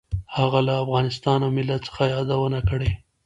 [0.37, 2.91] هغه له افغانستان او ملت څخه یادونه کړې.